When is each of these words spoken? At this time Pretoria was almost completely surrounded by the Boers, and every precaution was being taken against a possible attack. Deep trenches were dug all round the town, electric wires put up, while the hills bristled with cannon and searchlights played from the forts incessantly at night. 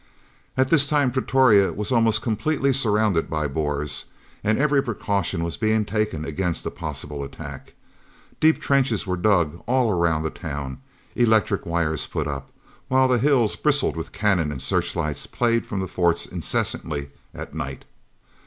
At 0.57 0.69
this 0.69 0.89
time 0.89 1.11
Pretoria 1.11 1.71
was 1.73 1.91
almost 1.91 2.23
completely 2.23 2.73
surrounded 2.73 3.29
by 3.29 3.43
the 3.43 3.49
Boers, 3.53 4.05
and 4.43 4.57
every 4.57 4.81
precaution 4.81 5.43
was 5.43 5.57
being 5.57 5.85
taken 5.85 6.25
against 6.25 6.65
a 6.65 6.71
possible 6.71 7.23
attack. 7.23 7.73
Deep 8.39 8.59
trenches 8.59 9.05
were 9.05 9.15
dug 9.15 9.61
all 9.67 9.93
round 9.93 10.25
the 10.25 10.31
town, 10.31 10.81
electric 11.15 11.67
wires 11.67 12.07
put 12.07 12.25
up, 12.25 12.49
while 12.87 13.07
the 13.07 13.19
hills 13.19 13.55
bristled 13.55 13.95
with 13.95 14.11
cannon 14.11 14.51
and 14.51 14.63
searchlights 14.63 15.27
played 15.27 15.67
from 15.67 15.81
the 15.81 15.87
forts 15.87 16.25
incessantly 16.25 17.11
at 17.35 17.53
night. 17.53 17.85